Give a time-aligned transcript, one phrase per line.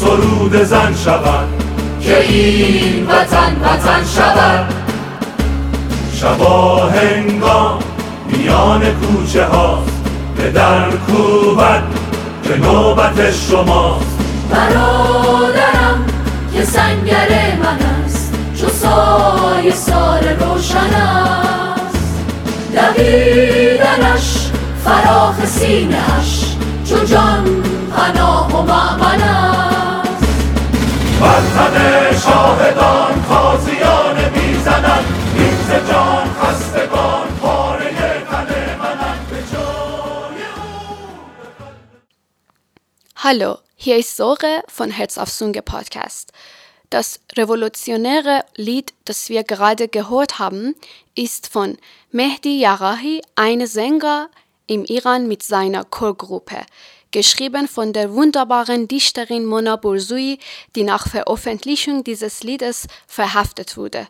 [0.00, 1.48] سرود زن شود.
[2.00, 4.72] که این وطن وطن شود.
[6.14, 7.78] شبا هنگام
[8.26, 10.02] میان کوچه هاست.
[10.36, 11.82] به در کوبت
[12.44, 14.18] که نوبت شماست.
[14.50, 16.06] برادرم
[16.54, 17.28] که سنگر
[17.62, 18.34] من است.
[18.60, 22.24] چو سای سال روشن است.
[22.72, 24.50] دویدنش
[24.84, 26.56] فراخ سینهش
[26.89, 30.23] چو جان پناه و معمن است
[31.21, 31.75] وطن
[32.17, 37.91] شاهدان تازیان میزنند این ز جان خستگان پاره
[38.31, 40.91] تن منند به جای او
[43.15, 46.31] Hallo, hier ist Sore von Herz auf Sunge Podcast.
[46.89, 50.75] Das revolutionäre Lied, das wir gerade gehört haben,
[51.15, 51.77] ist von
[52.11, 54.29] Mehdi Yarahi, ein Sänger
[54.66, 56.64] im Iran mit seiner Chorgruppe,
[57.10, 60.38] geschrieben von der wunderbaren Dichterin Mona Burzui,
[60.74, 64.08] die nach Veröffentlichung dieses Liedes verhaftet wurde.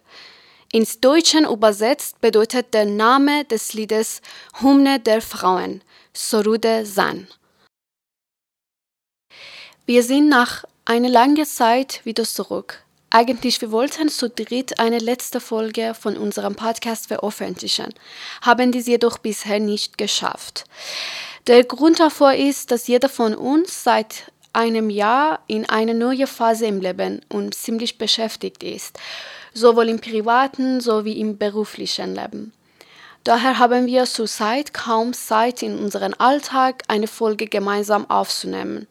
[0.72, 4.20] Ins Deutschen übersetzt bedeutet der Name des Liedes
[4.60, 7.28] Hymne der Frauen, Sorude Zan.
[9.84, 12.85] Wir sind nach einer langen Zeit wieder zurück.
[13.10, 17.94] Eigentlich, wir wollten zu dritt eine letzte Folge von unserem Podcast veröffentlichen,
[18.42, 20.64] haben dies jedoch bisher nicht geschafft.
[21.46, 26.66] Der Grund dafür ist, dass jeder von uns seit einem Jahr in eine neue Phase
[26.66, 28.98] im Leben und ziemlich beschäftigt ist,
[29.54, 32.52] sowohl im privaten sowie im beruflichen Leben.
[33.22, 38.86] Daher haben wir zurzeit kaum Zeit in unserem Alltag eine Folge gemeinsam aufzunehmen.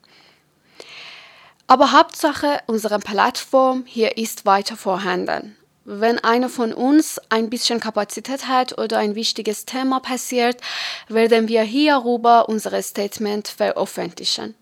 [1.67, 5.57] Aber Hauptsache, unsere Plattform hier ist weiter vorhanden.
[5.83, 10.61] Wenn einer von uns ein bisschen Kapazität hat oder ein wichtiges Thema passiert,
[11.09, 14.55] werden wir hierüber unser Statement veröffentlichen.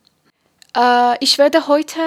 [0.76, 2.02] Äh, ich werde heute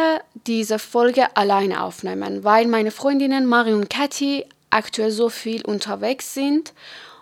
[0.47, 6.73] diese Folge alleine aufnehmen, weil meine Freundinnen Mari und Kathi aktuell so viel unterwegs sind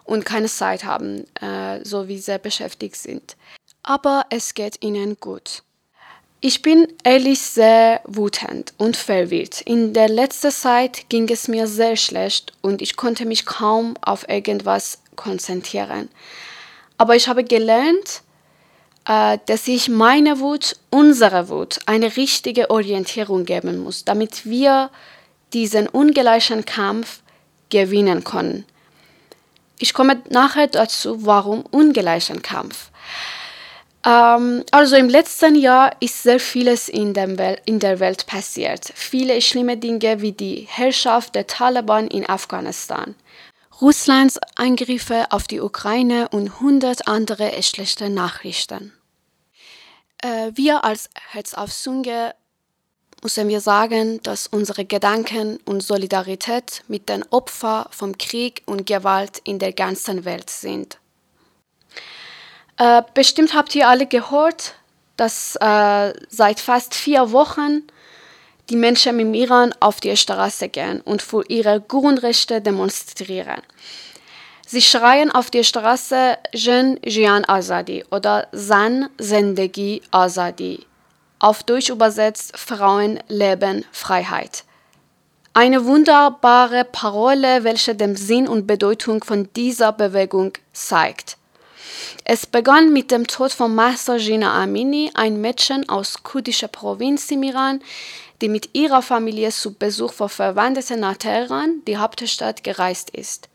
[0.05, 3.37] und keine Zeit haben, äh, so wie sie beschäftigt sind.
[3.83, 5.63] Aber es geht ihnen gut.
[6.47, 9.63] Ich bin ehrlich sehr wütend und verwirrt.
[9.63, 14.29] In der letzten Zeit ging es mir sehr schlecht und ich konnte mich kaum auf
[14.29, 16.11] irgendwas konzentrieren.
[16.99, 18.21] Aber ich habe gelernt,
[19.09, 24.91] äh, dass ich meine Wut, unsere Wut, eine richtige Orientierung geben muss, damit wir
[25.55, 27.23] diesen ungleichen Kampf
[27.71, 28.67] gewinnen können.
[29.79, 32.91] Ich komme nachher dazu, warum ungleichen Kampf.
[34.05, 38.93] Ähm, also im letzten Jahr ist sehr vieles in, Wel in der Welt passiert.
[38.95, 43.15] Viele schlimme Dinge wie die Herrschaft der Taliban in Afghanistan,
[43.81, 48.93] Russlands Angriffe auf die Ukraine und hundert andere schlechte Nachrichten.
[50.19, 52.35] Äh, wir als Herz auf Sunge
[53.23, 59.41] müssen wir sagen, dass unsere Gedanken und Solidarität mit den Opfern vom Krieg und Gewalt
[59.45, 60.99] in der ganzen Welt sind.
[62.77, 64.75] Äh, bestimmt habt ihr alle gehört,
[65.17, 67.83] dass äh, seit fast vier Wochen
[68.71, 73.63] die Menschen im Iran auf die Straße gehen und für ihre Grundrechte demonstrieren.
[74.67, 80.87] Sie schreien auf die Straße Jen Jian Azadi oder San Zendegi Azadi.
[81.39, 84.65] Auf Deutsch übersetzt Frauen, Leben, Freiheit.
[85.53, 91.37] Eine wunderbare Parole, welche den Sinn und Bedeutung von dieser Bewegung zeigt.
[92.25, 97.43] Es begann mit dem Tod von Mahsa Jina Amini, ein Mädchen aus kurdischer Provinz im
[97.43, 97.83] Iran,
[98.41, 103.49] die mit ihrer Familie zu Besuch von Verwandten nach Teheran, die Hauptstadt, gereist ist.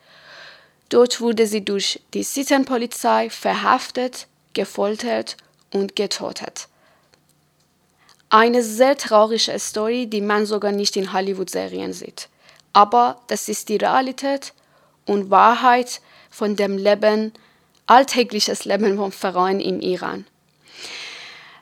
[0.89, 5.37] Dort wurde sie durch die Sittenpolizei verhaftet, gefoltert
[5.71, 6.67] und getötet.
[8.29, 12.29] Eine sehr traurige Story, die man sogar nicht in Hollywood-Serien sieht.
[12.73, 14.53] Aber das ist die Realität
[15.05, 17.33] und Wahrheit von dem Leben,
[17.89, 20.25] alltägliches Leben von Frauen im Iran.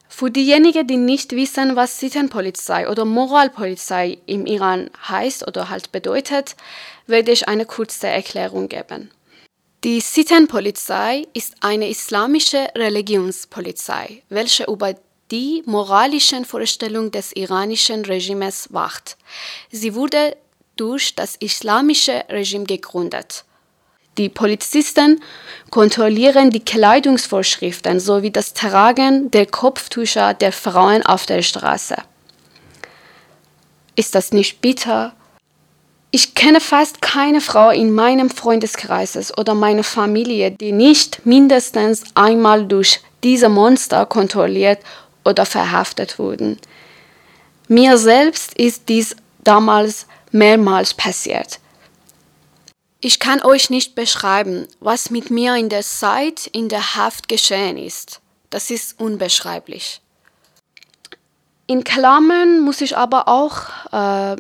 [0.09, 6.55] Für diejenigen, die nicht wissen, was Sittenpolizei oder Moralpolizei im Iran heißt oder halt bedeutet,
[7.05, 9.11] werde ich eine kurze Erklärung geben.
[9.83, 14.95] Die Sittenpolizei ist eine islamische Religionspolizei, welche über
[15.29, 19.17] die moralischen Vorstellungen des iranischen Regimes wacht.
[19.71, 20.35] Sie wurde
[20.77, 23.45] durch das islamische Regime gegründet.
[24.17, 25.21] Die Polizisten
[25.69, 31.97] kontrollieren die Kleidungsvorschriften sowie das Tragen der Kopftücher der Frauen auf der Straße.
[33.95, 35.13] Ist das nicht bitter?
[36.09, 42.65] Ich kenne fast keine Frau in meinem Freundeskreis oder meiner Familie, die nicht mindestens einmal
[42.65, 44.79] durch diese Monster kontrolliert
[45.25, 46.57] oder verhaftet wurden.
[47.67, 51.59] Mir selbst ist dies damals mehrmals passiert.
[53.07, 57.77] Ich kann euch nicht beschreiben, was mit mir in der Zeit in der Haft geschehen
[57.77, 58.19] ist.
[58.49, 60.01] Das ist unbeschreiblich.
[61.67, 63.61] In Klammern muss ich aber auch
[63.93, 64.35] äh,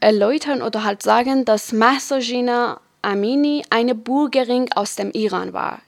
[0.00, 5.82] erläutern oder halt sagen, dass Mahsa Jina Amini eine Bürgerin aus dem Iran war,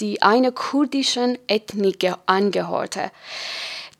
[0.00, 1.96] die einer kurdischen Ethnie
[2.26, 3.12] angehörte.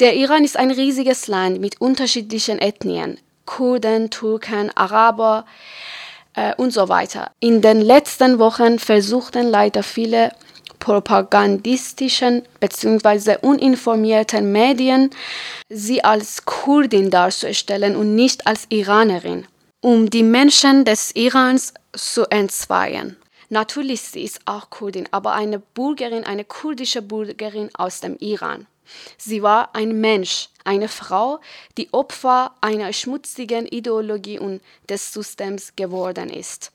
[0.01, 5.45] Der Iran ist ein riesiges Land mit unterschiedlichen Ethnien, Kurden, Türken, Araber
[6.37, 7.33] äh, und so weiter.
[7.41, 10.31] In den letzten Wochen versuchten leider viele
[10.79, 13.39] propagandistischen bzw.
[13.41, 15.11] uninformierten Medien
[15.69, 19.47] sie als Kurdin darzustellen und nicht als Iranerin,
[19.81, 23.17] um die Menschen des Irans zu entzweien.
[23.49, 28.67] Natürlich sie ist auch Kurdin, aber eine Bürgerin, eine kurdische Bürgerin aus dem Iran.
[29.19, 31.41] Sie war ein Mensch, eine Frau,
[31.77, 36.73] die Opfer einer schmutzigen Ideologie und des Systems geworden ist.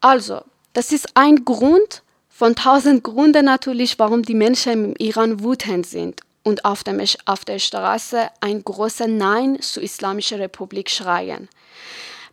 [0.00, 5.86] Also, das ist ein Grund von tausend Gründen natürlich, warum die Menschen im Iran wütend
[5.86, 11.48] sind und auf der, auf der Straße ein großes Nein zur Islamischen Republik schreien.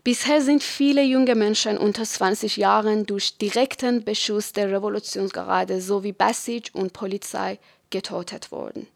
[0.04, 6.64] Bisher sind viele junge Menschen unter 20 Jahren durch direkten Beschuss der Revolutionsgarde sowie Basij
[6.74, 7.58] und Polizei
[7.94, 8.88] getötet worden.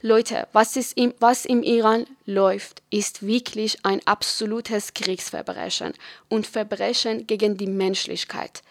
[0.00, 5.92] Leute, was, im, was im Iran läuft, ist wirklich ein absolutes Kriegsverbrechen
[6.30, 8.62] und Verbrechen gegen die Menschlichkeit.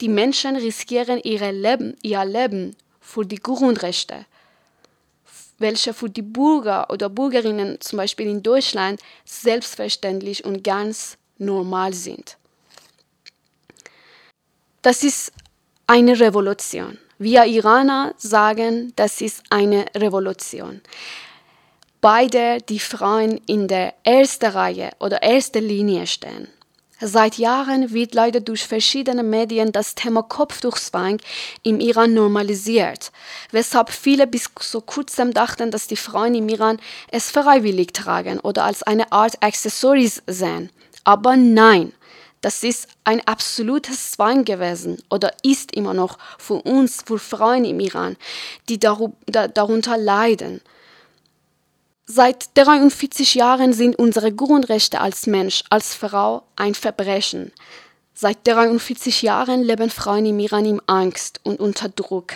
[0.00, 4.24] Die Menschen riskieren ihre Leben, ihr Leben für die Grundrechte,
[5.58, 12.36] welche für die Bürger oder Bürgerinnen zum Beispiel in Deutschland selbstverständlich und ganz normal sind.
[14.80, 15.32] Das ist
[15.86, 16.98] eine Revolution.
[17.22, 20.80] Wir Iraner sagen, das ist eine Revolution,
[22.00, 26.48] bei der die Frauen in der ersten Reihe oder ersten Linie stehen.
[27.00, 31.20] Seit Jahren wird leider durch verschiedene Medien das Thema Kopftuchzwang
[31.62, 33.12] im Iran normalisiert,
[33.52, 36.80] weshalb viele bis vor kurzem dachten, dass die Frauen im Iran
[37.12, 40.70] es freiwillig tragen oder als eine Art Accessories sehen.
[41.04, 41.92] Aber nein,
[42.42, 47.80] das ist ein absolutes Zwang gewesen oder ist immer noch für uns, für Frauen im
[47.80, 48.16] Iran,
[48.68, 50.60] die darunter leiden.
[52.04, 57.52] Seit 43 Jahren sind unsere Grundrechte als Mensch, als Frau ein Verbrechen.
[58.12, 62.34] Seit 43 Jahren leben Frauen im Iran in Angst und unter Druck.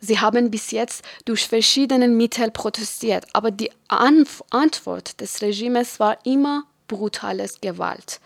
[0.00, 6.64] Sie haben bis jetzt durch verschiedene Mittel protestiert, aber die Antwort des Regimes war immer
[6.86, 8.20] brutales Gewalt.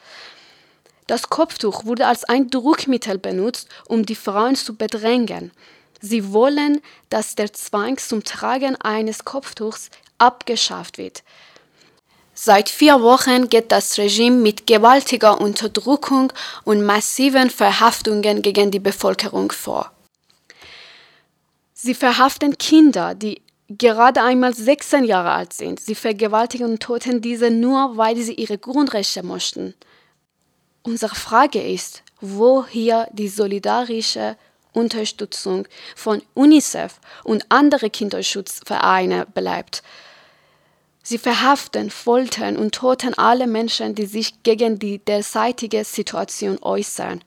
[1.11, 5.51] Das Kopftuch wurde als ein Druckmittel benutzt, um die Frauen zu bedrängen.
[6.01, 11.25] Sie wollen, dass der Zwang zum Tragen eines Kopftuchs abgeschafft wird.
[12.33, 19.51] Seit vier Wochen geht das Regime mit gewaltiger Unterdrückung und massiven Verhaftungen gegen die Bevölkerung
[19.51, 19.91] vor.
[21.75, 25.81] Sie verhaften Kinder, die gerade einmal 16 Jahre alt sind.
[25.81, 29.75] Sie vergewaltigen und töten diese nur, weil sie ihre Grundrechte möchten.
[30.83, 34.37] Unsere Frage ist, wo hier die solidarische
[34.73, 39.83] Unterstützung von UNICEF und andere Kinderschutzvereine bleibt.
[41.03, 47.23] Sie verhaften, foltern und töten alle Menschen, die sich gegen die derzeitige Situation äußern.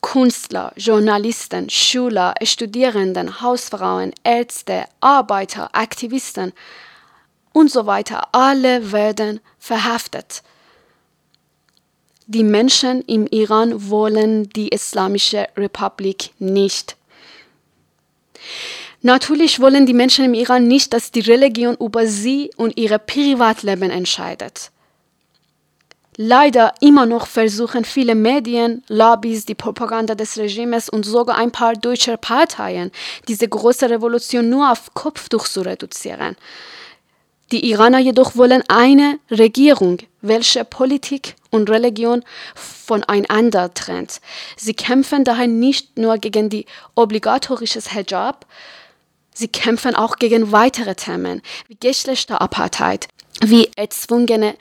[0.00, 6.52] Künstler, Journalisten, Schüler, Studierenden, Hausfrauen, Ärzte, Arbeiter, Aktivisten
[7.52, 10.42] und so weiter, alle werden verhaftet.
[12.26, 16.96] Die Menschen im Iran wollen die Islamische Republik nicht.
[19.02, 23.90] Natürlich wollen die Menschen im Iran nicht, dass die Religion über sie und ihr Privatleben
[23.90, 24.70] entscheidet.
[26.16, 31.74] Leider immer noch versuchen viele Medien, Lobbys, die Propaganda des Regimes und sogar ein paar
[31.74, 32.92] deutsche Parteien,
[33.28, 36.36] diese große Revolution nur auf Kopftuch zu reduzieren.
[37.52, 44.20] Die Iraner jedoch wollen eine Regierung, welche Politik und Religion voneinander trennt.
[44.56, 48.46] Sie kämpfen daher nicht nur gegen die obligatorisches Hijab,
[49.32, 53.08] sie kämpfen auch gegen weitere Themen wie Geschlechterapartheit,
[53.40, 54.56] wie erzwungene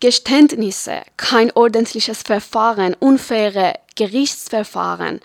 [0.00, 5.20] Geständnisse, kein ordentliches Verfahren, unfaire Gerichtsverfahren,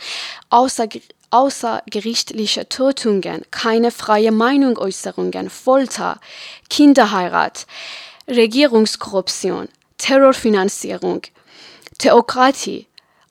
[0.50, 6.20] außergerichtliche außergerichtliche Tötungen, keine freie Meinungsäußerungen, Folter,
[6.70, 7.68] Kinderheirat,
[8.30, 11.24] Regierungskorruption, Terrorfinanzierung,
[11.98, 12.86] Theokratie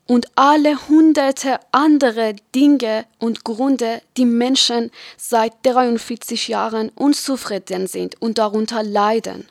[0.06, 8.38] und alle hunderte andere Dinge und Gründe, die Menschen seit 43 Jahren unzufrieden sind und
[8.38, 9.46] darunter leiden.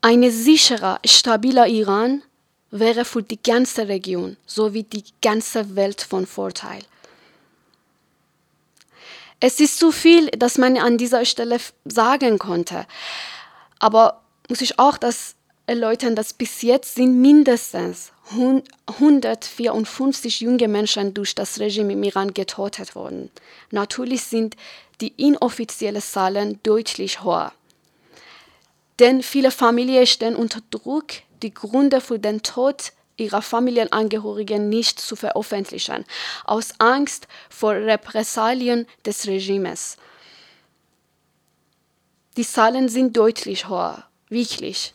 [0.00, 2.22] Ein sicherer, stabiler Iran
[2.70, 6.80] wäre für die ganze Region sowie die ganze Welt von Vorteil.
[9.40, 12.86] Es ist zu viel, dass man an dieser Stelle sagen konnte.
[13.78, 15.34] Aber muss ich auch das
[15.66, 22.94] erläutern, dass bis jetzt sind mindestens 154 junge Menschen durch das Regime im Iran getötet
[22.94, 23.30] worden.
[23.70, 24.56] Natürlich sind
[25.00, 27.52] die inoffiziellen Zahlen deutlich höher.
[28.98, 31.06] Denn viele Familien stehen unter Druck,
[31.42, 36.04] die Gründe für den Tod ihrer Familienangehörigen nicht zu veröffentlichen,
[36.44, 39.96] aus Angst vor Repressalien des Regimes.
[42.36, 44.94] Die Zahlen sind deutlich höher, wirklich.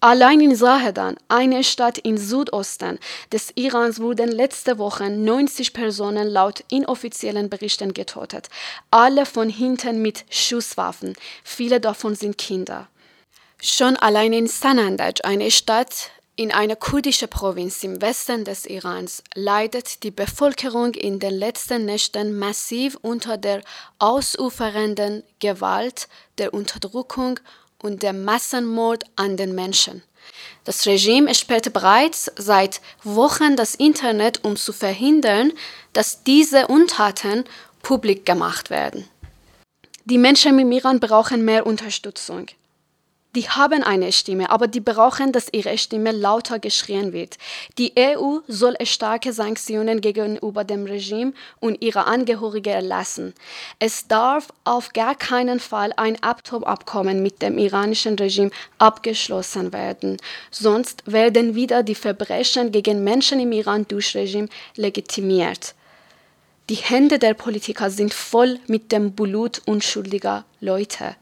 [0.00, 2.98] Allein in Sahedan, eine Stadt im Südosten
[3.32, 8.48] des Irans, wurden letzte Woche 90 Personen laut inoffiziellen Berichten getötet.
[8.90, 11.14] Alle von hinten mit Schusswaffen.
[11.42, 12.88] Viele davon sind Kinder.
[13.62, 20.02] Schon allein in Sanandaj, eine Stadt in einer kurdischen Provinz im Westen des Irans leidet
[20.02, 23.62] die Bevölkerung in den letzten Nächten massiv unter der
[23.98, 27.40] ausufernden Gewalt, der Unterdrückung
[27.82, 30.02] und dem Massenmord an den Menschen.
[30.64, 35.52] Das Regime sperrt bereits seit Wochen das Internet, um zu verhindern,
[35.94, 37.44] dass diese Untaten
[37.80, 39.08] publik gemacht werden.
[40.04, 42.48] Die Menschen im Iran brauchen mehr Unterstützung
[43.36, 47.36] die haben eine Stimme, aber die brauchen, dass ihre Stimme lauter geschrien wird.
[47.76, 53.34] Die EU soll starke Sanktionen gegenüber dem Regime und ihre Angehörigen erlassen.
[53.78, 60.16] Es darf auf gar keinen Fall ein Atomabkommen mit dem iranischen Regime abgeschlossen werden,
[60.50, 65.74] sonst werden wieder die Verbrechen gegen Menschen im Iran durch Regime legitimiert.
[66.70, 71.16] Die Hände der Politiker sind voll mit dem Blut unschuldiger Leute.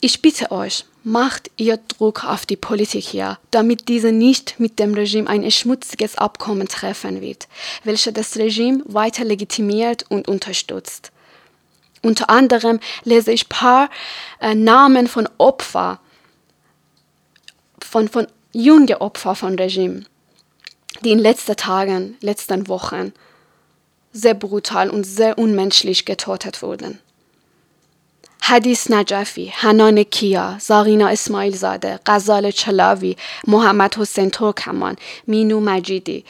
[0.00, 4.94] Ich bitte euch, macht ihr Druck auf die Politik hier, damit diese nicht mit dem
[4.94, 7.48] Regime ein schmutziges Abkommen treffen wird,
[7.84, 11.12] welches das Regime weiter legitimiert und unterstützt.
[12.02, 13.88] Unter anderem lese ich paar
[14.40, 15.98] äh, Namen von Opfern,
[17.80, 20.04] von, von jungen Opfern von Regime,
[21.02, 23.12] die in letzten Tagen, letzten Wochen
[24.12, 27.00] sehr brutal und sehr unmenschlich getötet wurden.
[28.46, 34.96] حدیث نجفی، حنان کیا، زارینا اسماعیل زاده، غزال چلاوی، محمد حسین ترکمان،
[35.26, 36.24] مینو مجیدی,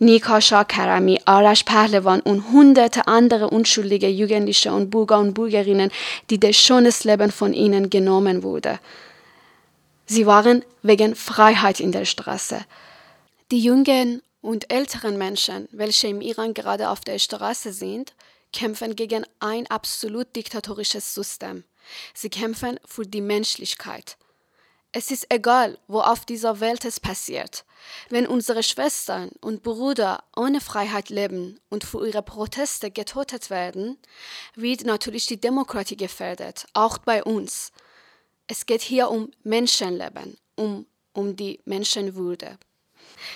[0.00, 5.90] Nikasha Karami, Arash Pehlevan und hunderte andere unschuldige Jugendliche und Bürger und Bürgerinnen,
[6.30, 8.78] die das schönes Leben von ihnen genommen wurde.
[10.06, 12.60] Sie waren wegen Freiheit in der Straße.
[13.50, 18.14] Die jungen und älteren Menschen, welche im Iran gerade auf der Straße sind,
[18.52, 21.64] kämpfen gegen ein absolut diktatorisches System.
[22.14, 24.16] Sie kämpfen für die Menschlichkeit.
[24.92, 27.64] Es ist egal, wo auf dieser Welt es passiert.
[28.08, 33.98] Wenn unsere Schwestern und Brüder ohne Freiheit leben und für ihre Proteste getötet werden,
[34.54, 37.70] wird natürlich die Demokratie gefährdet, auch bei uns.
[38.46, 42.58] Es geht hier um Menschenleben, um, um die Menschenwürde.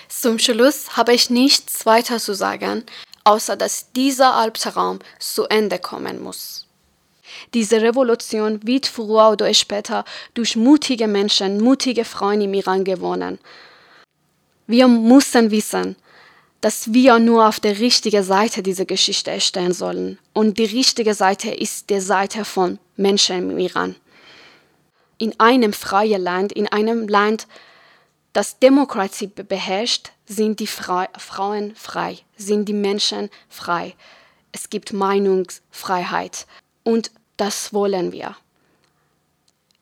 [0.09, 2.83] Zum Schluss habe ich nichts weiter zu sagen,
[3.23, 6.67] außer dass dieser Albtraum zu Ende kommen muss.
[7.53, 13.39] Diese Revolution wird früher oder später durch mutige Menschen, mutige Frauen im Iran gewonnen.
[14.67, 15.95] Wir müssen wissen,
[16.61, 20.17] dass wir nur auf der richtigen Seite dieser Geschichte stehen sollen.
[20.31, 23.95] Und die richtige Seite ist die Seite von Menschen im Iran.
[25.17, 27.47] In einem freien Land, in einem Land,
[28.33, 33.95] das Demokratie beherrscht, sind die Fra Frauen frei, sind die Menschen frei.
[34.51, 36.47] Es gibt Meinungsfreiheit
[36.83, 38.35] und das wollen wir.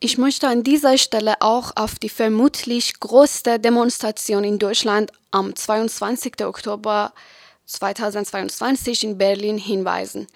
[0.00, 6.44] Ich möchte an dieser Stelle auch auf die vermutlich größte Demonstration in Deutschland am 22.
[6.44, 7.12] Oktober
[7.66, 10.26] 2022 in Berlin hinweisen.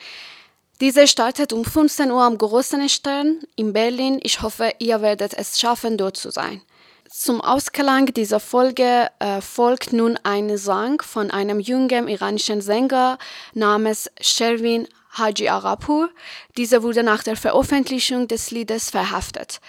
[0.80, 4.20] Diese startet um 15 Uhr am Großen Stern in Berlin.
[4.22, 6.62] Ich hoffe, ihr werdet es schaffen, dort zu sein.
[7.10, 13.18] Zum Ausklang dieser Folge äh, folgt nun ein Song von einem jungen iranischen Sänger
[13.54, 16.10] namens Sherwin Haji Agapur.
[16.56, 19.60] Dieser wurde nach der Veröffentlichung des Liedes verhaftet.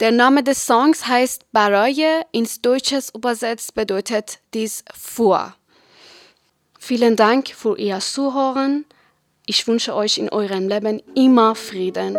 [0.00, 5.54] Der Name des Songs heißt Baraye, ins Deutsches übersetzt bedeutet dies vor.
[6.78, 8.84] Vielen Dank für Ihr Zuhören.
[9.46, 12.18] Ich wünsche euch in eurem Leben immer Frieden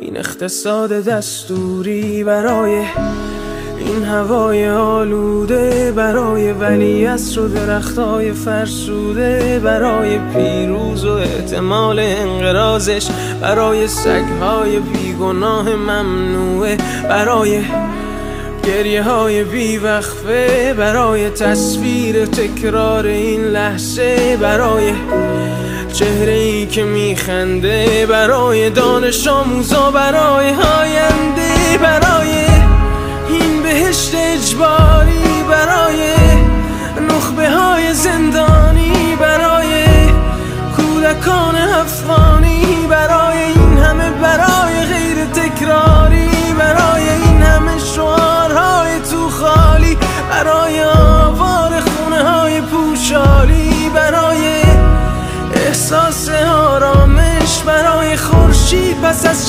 [0.00, 2.84] این اقتصاد دستوری برای
[3.78, 13.08] این هوای آلوده برای ولی و درختای فرسوده برای پیروز و احتمال انقرازش
[13.40, 17.62] برای سگهای بیگناه ممنوعه برای
[18.66, 24.92] گریه های بیوقفه برای تصویر تکرار این لحظه برای
[25.92, 32.09] چهره ای که میخنده برای دانش آموزا برای آینده برای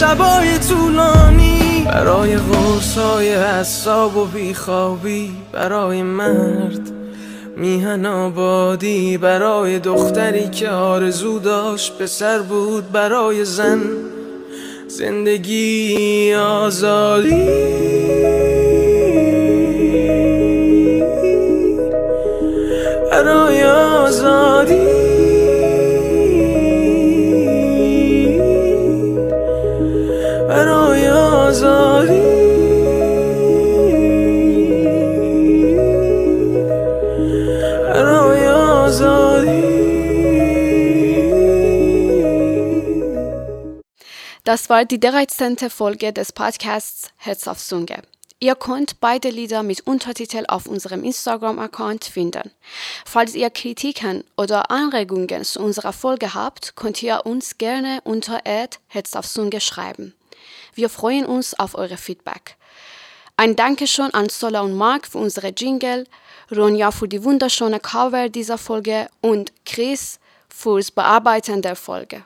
[0.01, 1.86] شبای طولانی.
[1.86, 6.91] برای غرصای حساب و بیخوابی برای مرد
[7.58, 13.81] میهن آبادی برای دختری که آرزو داشت پسر بود برای زن
[14.88, 17.48] زندگی آزادی.
[23.12, 25.01] برای آزادی.
[44.43, 45.69] Das war die 13.
[45.69, 48.01] Folge des Podcasts Herz auf Zunge.
[48.39, 52.49] Ihr könnt beide Lieder mit Untertitel auf unserem Instagram-Account finden.
[53.06, 59.13] Falls ihr Kritiken oder Anregungen zu unserer Folge habt, könnt ihr uns gerne unter Herz
[59.13, 60.15] auf Zunge schreiben.
[60.73, 62.56] Wir freuen uns auf eure Feedback.
[63.38, 66.08] Ein Dankeschön an Sola und Mark für unsere Jingle,
[66.49, 72.23] Ronja für die wunderschöne Cover dieser Folge und Chris fürs Bearbeiten der Folge.